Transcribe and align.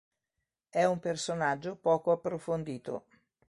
È 0.69 0.83
un 0.83 0.97
personaggio 0.97 1.75
poco 1.75 2.09
approfondito. 2.09 3.05